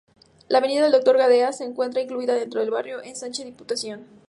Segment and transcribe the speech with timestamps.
[0.49, 4.07] La avenida del Doctor Gadea se encuentra incluida dentro del barrio Ensanche Diputación.